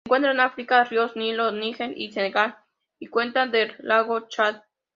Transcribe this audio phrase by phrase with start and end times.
[0.03, 2.57] Se encuentran en África: ríos Nilo, Níger y Senegal,
[2.99, 4.61] y cuenca del lago Chad.